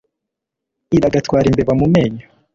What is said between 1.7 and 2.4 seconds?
mu menyo